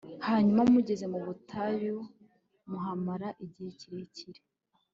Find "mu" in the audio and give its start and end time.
1.13-1.19